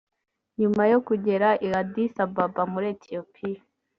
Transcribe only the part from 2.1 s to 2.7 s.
Ababa